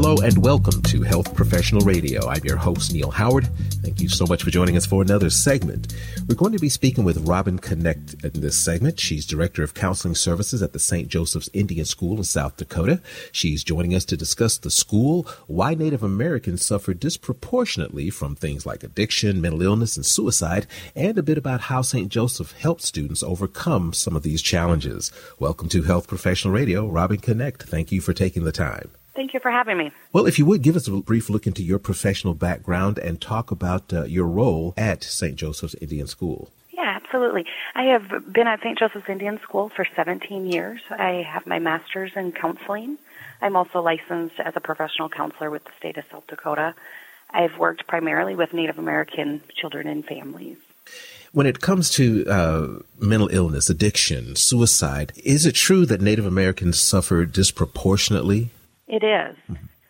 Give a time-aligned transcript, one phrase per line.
[0.00, 2.24] Hello and welcome to Health Professional Radio.
[2.28, 3.48] I'm your host, Neil Howard.
[3.82, 5.92] Thank you so much for joining us for another segment.
[6.28, 9.00] We're going to be speaking with Robin Connect in this segment.
[9.00, 11.08] She's Director of Counseling Services at the St.
[11.08, 13.02] Joseph's Indian School in South Dakota.
[13.32, 18.84] She's joining us to discuss the school, why Native Americans suffer disproportionately from things like
[18.84, 22.08] addiction, mental illness, and suicide, and a bit about how St.
[22.08, 25.10] Joseph helps students overcome some of these challenges.
[25.40, 26.86] Welcome to Health Professional Radio.
[26.86, 28.92] Robin Connect, thank you for taking the time.
[29.18, 29.90] Thank you for having me.
[30.12, 33.50] Well, if you would give us a brief look into your professional background and talk
[33.50, 35.34] about uh, your role at St.
[35.34, 36.50] Joseph's Indian School.
[36.70, 37.44] Yeah, absolutely.
[37.74, 38.78] I have been at St.
[38.78, 40.80] Joseph's Indian School for 17 years.
[40.88, 42.96] I have my master's in counseling.
[43.42, 46.76] I'm also licensed as a professional counselor with the state of South Dakota.
[47.28, 50.58] I've worked primarily with Native American children and families.
[51.32, 52.68] When it comes to uh,
[53.00, 58.50] mental illness, addiction, suicide, is it true that Native Americans suffer disproportionately
[58.88, 59.36] it is.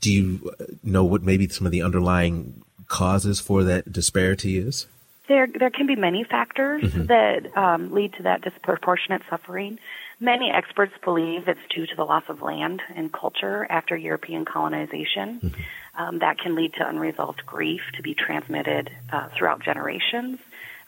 [0.00, 4.86] Do you know what maybe some of the underlying causes for that disparity is?
[5.28, 7.06] There, there can be many factors mm-hmm.
[7.06, 9.78] that um, lead to that disproportionate suffering.
[10.18, 15.40] Many experts believe it's due to the loss of land and culture after European colonization.
[15.40, 15.60] Mm-hmm.
[15.96, 20.40] Um, that can lead to unresolved grief to be transmitted uh, throughout generations.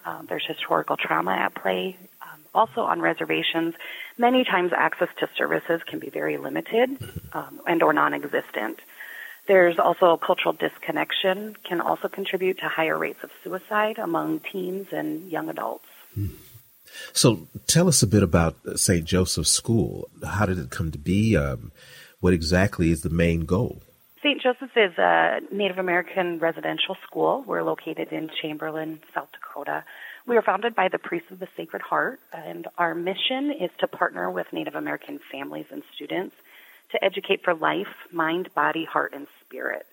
[0.04, 1.96] Uh, there's historical trauma at play.
[2.54, 3.74] Also, on reservations,
[4.18, 6.90] many times access to services can be very limited
[7.32, 8.78] um, and or non-existent.
[9.46, 15.30] There's also cultural disconnection can also contribute to higher rates of suicide among teens and
[15.30, 15.88] young adults.
[17.12, 19.04] So, tell us a bit about St.
[19.04, 20.08] Joseph's School.
[20.24, 21.36] How did it come to be?
[21.36, 21.72] Um,
[22.20, 23.82] what exactly is the main goal?
[24.22, 24.40] St.
[24.40, 27.42] Joseph's is a Native American residential school.
[27.44, 29.84] We're located in Chamberlain, South Dakota.
[30.24, 33.88] We are founded by the Priests of the Sacred Heart, and our mission is to
[33.88, 36.36] partner with Native American families and students
[36.92, 39.84] to educate for life, mind, body, heart, and spirit.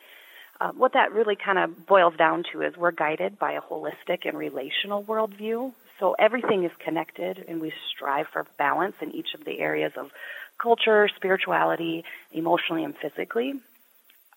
[0.62, 4.28] Uh, what that really kind of boils down to is we're guided by a holistic
[4.28, 5.74] and relational worldview.
[6.00, 10.12] So everything is connected, and we strive for balance in each of the areas of
[10.60, 13.56] culture, spirituality, emotionally, and physically.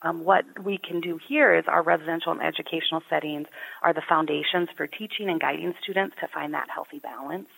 [0.04, 3.46] Um, what we can do here is our residential and educational settings
[3.82, 7.48] are the foundations for teaching and guiding students to find that healthy balance.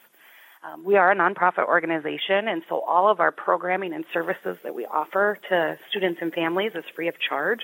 [0.63, 4.75] Um, we are a nonprofit organization, and so all of our programming and services that
[4.75, 7.61] we offer to students and families is free of charge,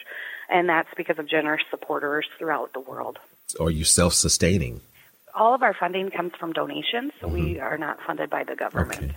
[0.51, 3.19] and that's because of generous supporters throughout the world.
[3.59, 4.83] Are you self sustaining?
[5.35, 7.35] All of our funding comes from donations, so mm-hmm.
[7.35, 9.03] we are not funded by the government.
[9.03, 9.15] Okay.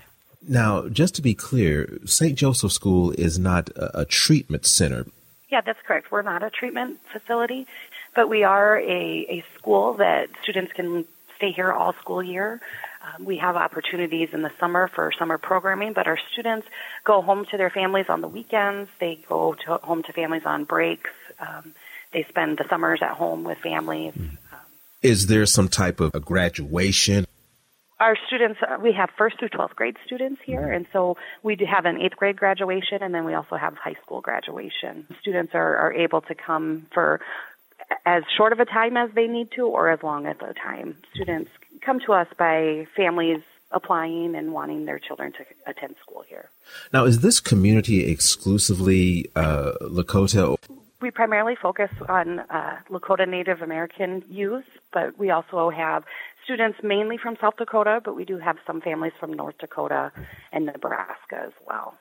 [0.47, 2.37] Now, just to be clear, St.
[2.37, 5.05] Joseph School is not a, a treatment center.
[5.53, 6.11] Yeah, that's correct.
[6.11, 7.67] We're not a treatment facility,
[8.15, 8.81] but we are a,
[9.29, 11.05] a school that students can
[11.35, 12.59] stay here all school year.
[13.03, 16.65] Um, we have opportunities in the summer for summer programming, but our students
[17.03, 18.89] go home to their families on the weekends.
[18.99, 21.11] They go to, home to families on breaks.
[21.39, 21.75] Um,
[22.13, 24.15] they spend the summers at home with families.
[25.03, 27.27] Is there some type of a graduation
[28.03, 31.65] our students, uh, we have first through 12th grade students here, and so we do
[31.65, 35.07] have an eighth grade graduation, and then we also have high school graduation.
[35.21, 37.21] Students are, are able to come for
[38.05, 40.97] as short of a time as they need to, or as long as a time.
[41.13, 41.49] Students
[41.81, 43.41] come to us by families
[43.71, 46.49] applying and wanting their children to attend school here.
[46.91, 50.55] Now, is this community exclusively uh, Lakota?
[51.01, 56.03] We primarily focus on uh, Lakota Native American youth, but we also have
[56.43, 60.11] students mainly from South Dakota, but we do have some families from North Dakota
[60.51, 61.95] and Nebraska as well.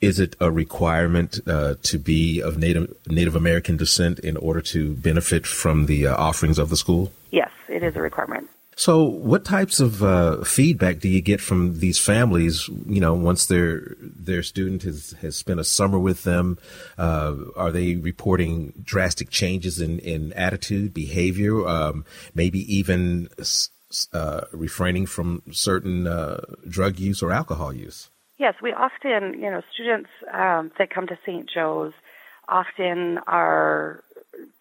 [0.00, 4.94] Is it a requirement uh, to be of Native Native American descent in order to
[4.94, 7.12] benefit from the uh, offerings of the school?
[7.30, 8.48] Yes, it is a requirement.
[8.76, 12.68] So, what types of uh, feedback do you get from these families?
[12.86, 16.58] You know, once their their student has, has spent a summer with them,
[16.98, 23.28] uh, are they reporting drastic changes in, in attitude, behavior, um, maybe even
[24.12, 28.10] uh, refraining from certain uh, drug use or alcohol use?
[28.38, 31.48] Yes, we often, you know, students um, that come to St.
[31.48, 31.92] Joe's
[32.48, 34.02] often are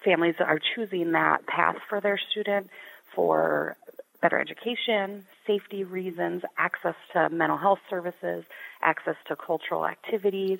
[0.06, 2.70] families are choosing that path for their student
[3.16, 3.76] for
[4.22, 8.46] better education, safety reasons, access to mental health services,
[8.82, 10.60] access to cultural activities.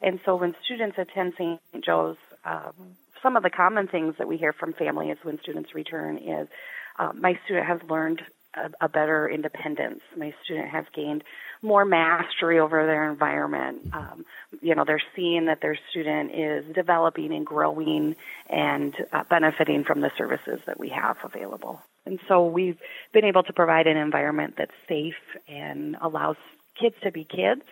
[0.00, 1.60] And so when students attend St.
[1.84, 6.16] Joe's, um, some of the common things that we hear from families when students return
[6.16, 6.48] is
[6.98, 8.22] uh, my student has learned
[8.54, 10.00] a, a, better independence.
[10.16, 11.24] My student has gained
[11.62, 13.90] more mastery over their environment.
[13.92, 14.24] Um,
[14.62, 18.16] you know, they're seeing that their student is developing and growing
[18.48, 21.80] and uh, benefiting from the services that we have available.
[22.04, 22.78] And so we've
[23.12, 25.14] been able to provide an environment that's safe
[25.48, 26.36] and allows
[26.78, 27.62] kids to be kids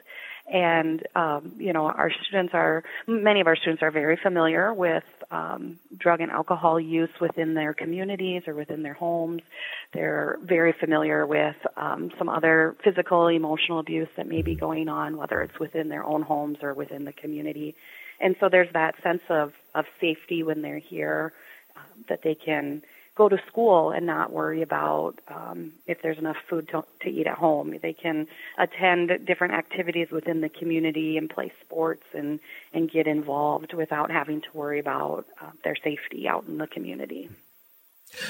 [0.46, 5.04] And, um, you know, our students are, many of our students are very familiar with
[5.30, 9.40] um, drug and alcohol use within their communities or within their homes.
[9.92, 15.16] They're very familiar with um, some other physical, emotional abuse that may be going on,
[15.16, 17.74] whether it's within their own homes or within the community.
[18.20, 21.32] And so there's that sense of, of safety when they're here
[21.74, 22.82] um, that they can
[23.14, 27.26] go to school and not worry about um, if there's enough food to, to eat
[27.26, 27.76] at home.
[27.80, 28.26] They can
[28.58, 32.40] attend different activities within the community and play sports and,
[32.72, 37.28] and get involved without having to worry about uh, their safety out in the community.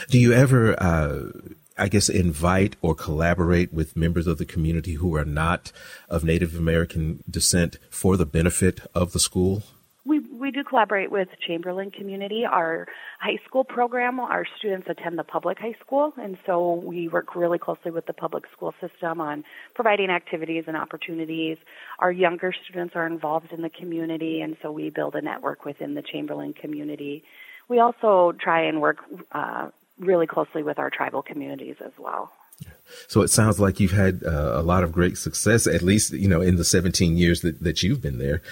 [0.09, 1.31] Do you ever, uh,
[1.77, 5.73] I guess, invite or collaborate with members of the community who are not
[6.09, 9.63] of Native American descent for the benefit of the school?
[10.45, 12.45] We do collaborate with Chamberlain Community.
[12.45, 12.87] Our
[13.19, 17.59] high school program, our students attend the public high school, and so we work really
[17.59, 19.43] closely with the public school system on
[19.75, 21.57] providing activities and opportunities.
[21.99, 25.95] Our younger students are involved in the community, and so we build a network within
[25.95, 27.25] the Chamberlain community.
[27.67, 28.99] We also try and work
[29.33, 32.31] uh, really closely with our tribal communities as well.
[33.09, 36.29] So it sounds like you've had uh, a lot of great success, at least, you
[36.29, 38.43] know, in the 17 years that, that you've been there.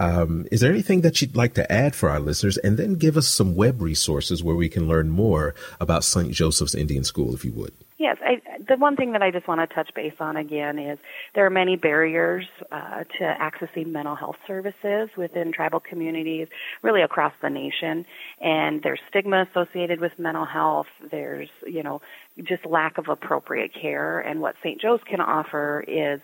[0.00, 2.56] Um, is there anything that you'd like to add for our listeners?
[2.56, 6.32] And then give us some web resources where we can learn more about St.
[6.32, 7.74] Joseph's Indian School, if you would.
[7.98, 10.98] Yes, I, the one thing that I just want to touch base on again is
[11.34, 16.48] there are many barriers uh, to accessing mental health services within tribal communities,
[16.80, 18.06] really across the nation.
[18.40, 20.86] And there's stigma associated with mental health.
[21.10, 22.00] There's, you know,
[22.42, 24.18] just lack of appropriate care.
[24.18, 24.80] And what St.
[24.80, 26.22] Joe's can offer is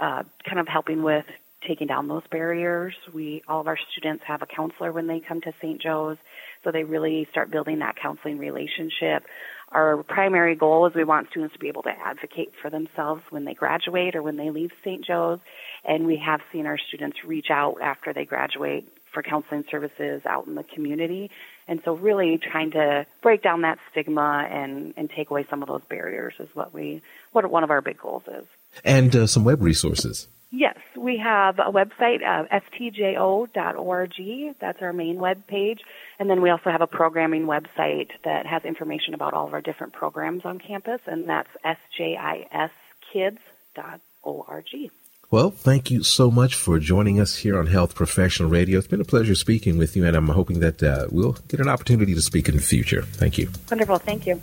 [0.00, 1.26] uh, kind of helping with
[1.66, 2.94] taking down those barriers.
[3.12, 5.80] We all of our students have a counselor when they come to St.
[5.80, 6.18] Joe's,
[6.64, 9.24] so they really start building that counseling relationship.
[9.70, 13.44] Our primary goal is we want students to be able to advocate for themselves when
[13.44, 15.04] they graduate or when they leave St.
[15.04, 15.40] Joe's,
[15.84, 20.46] and we have seen our students reach out after they graduate for counseling services out
[20.46, 21.30] in the community.
[21.68, 25.68] And so really trying to break down that stigma and, and take away some of
[25.68, 28.44] those barriers is what we what one of our big goals is.
[28.84, 30.28] And uh, some web resources.
[30.54, 34.14] Yes, we have a website, uh, stjo.org.
[34.60, 35.80] That's our main web page.
[36.18, 39.62] And then we also have a programming website that has information about all of our
[39.62, 42.70] different programs on campus, and that's sjiskids.org.
[45.30, 48.78] Well, thank you so much for joining us here on Health Professional Radio.
[48.78, 51.68] It's been a pleasure speaking with you, and I'm hoping that uh, we'll get an
[51.68, 53.00] opportunity to speak in the future.
[53.00, 53.48] Thank you.
[53.70, 53.96] Wonderful.
[53.96, 54.38] Thank you.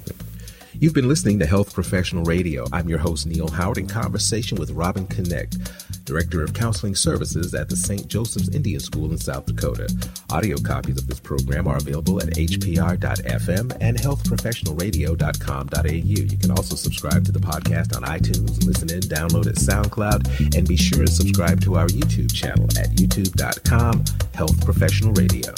[0.73, 2.65] You've been listening to Health Professional Radio.
[2.71, 5.57] I'm your host, Neil Howard, in conversation with Robin Connect,
[6.05, 8.07] Director of Counseling Services at the St.
[8.07, 9.91] Joseph's Indian School in South Dakota.
[10.29, 15.91] Audio copies of this program are available at hpr.fm and healthprofessionalradio.com.au.
[15.91, 20.67] You can also subscribe to the podcast on iTunes, listen in, download at SoundCloud, and
[20.67, 24.05] be sure to subscribe to our YouTube channel at youtube.com,
[24.35, 25.51] Health Professional Radio.